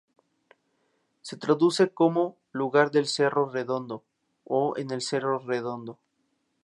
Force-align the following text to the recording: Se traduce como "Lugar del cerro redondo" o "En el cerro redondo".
Se 1.21 1.37
traduce 1.37 1.93
como 1.93 2.35
"Lugar 2.53 2.89
del 2.89 3.05
cerro 3.05 3.45
redondo" 3.51 4.03
o 4.45 4.73
"En 4.75 4.89
el 4.89 5.03
cerro 5.03 5.37
redondo". 5.37 5.99